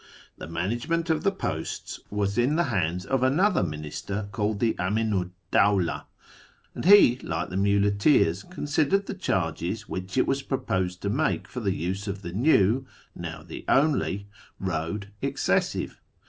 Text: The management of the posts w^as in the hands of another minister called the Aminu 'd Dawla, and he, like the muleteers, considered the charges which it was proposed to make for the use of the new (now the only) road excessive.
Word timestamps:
The 0.35 0.47
management 0.47 1.11
of 1.11 1.21
the 1.21 1.31
posts 1.31 1.99
w^as 2.11 2.35
in 2.35 2.55
the 2.55 2.63
hands 2.73 3.05
of 3.05 3.21
another 3.21 3.61
minister 3.61 4.29
called 4.31 4.59
the 4.59 4.73
Aminu 4.79 5.25
'd 5.25 5.31
Dawla, 5.51 6.05
and 6.73 6.85
he, 6.85 7.19
like 7.21 7.49
the 7.49 7.55
muleteers, 7.55 8.41
considered 8.41 9.05
the 9.05 9.13
charges 9.13 9.87
which 9.87 10.17
it 10.17 10.25
was 10.25 10.41
proposed 10.41 11.03
to 11.03 11.11
make 11.11 11.47
for 11.47 11.59
the 11.59 11.75
use 11.75 12.07
of 12.07 12.23
the 12.23 12.33
new 12.33 12.87
(now 13.15 13.43
the 13.43 13.63
only) 13.69 14.25
road 14.59 15.11
excessive. 15.21 16.01